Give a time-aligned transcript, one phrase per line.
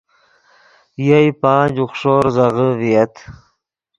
[1.05, 3.13] یئے پانچ، اوخݰو زیزغے ڤییت